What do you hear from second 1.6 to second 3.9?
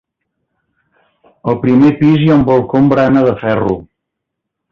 primer pis hi ha un balcó amb barana de ferro.